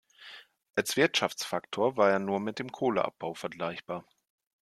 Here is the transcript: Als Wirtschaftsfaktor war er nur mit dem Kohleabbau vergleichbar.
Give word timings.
Als 0.73 0.97
Wirtschaftsfaktor 0.97 1.95
war 1.95 2.09
er 2.09 2.17
nur 2.17 2.39
mit 2.39 2.57
dem 2.57 2.71
Kohleabbau 2.71 3.35
vergleichbar. 3.35 4.03